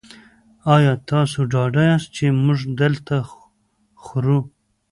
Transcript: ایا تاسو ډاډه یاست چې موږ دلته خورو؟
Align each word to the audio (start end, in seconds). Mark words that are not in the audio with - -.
ایا 0.73 0.93
تاسو 1.09 1.39
ډاډه 1.51 1.81
یاست 1.89 2.09
چې 2.15 2.25
موږ 2.43 2.59
دلته 2.81 3.15
خورو؟ 4.03 4.37